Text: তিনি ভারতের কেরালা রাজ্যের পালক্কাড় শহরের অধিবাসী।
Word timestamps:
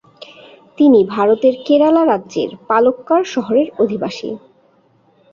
তিনি 0.77 0.99
ভারতের 1.05 1.53
কেরালা 1.65 2.03
রাজ্যের 2.05 2.49
পালক্কাড় 2.67 3.25
শহরের 3.25 3.67
অধিবাসী। 3.79 4.29